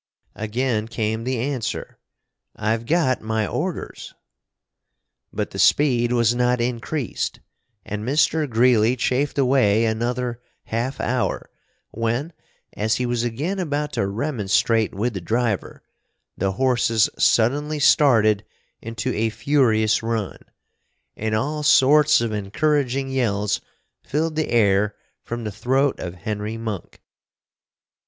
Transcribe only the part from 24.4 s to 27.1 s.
air from the throat of Henry Monk.